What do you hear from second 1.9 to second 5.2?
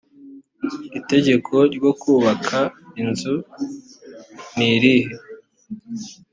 kubaka inzu nirihe